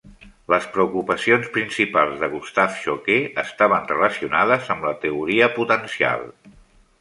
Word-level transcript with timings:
Les 0.51 0.63
preocupacions 0.75 1.49
principals 1.57 2.23
de 2.23 2.29
Gustave 2.31 2.79
Choquet 2.87 3.37
estaven 3.43 3.85
relacionades 3.93 4.73
amb 4.77 4.89
la 4.91 4.95
teoria 5.05 5.51
potencial. 5.61 6.27